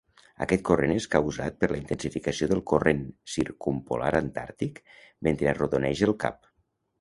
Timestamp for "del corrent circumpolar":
2.53-4.09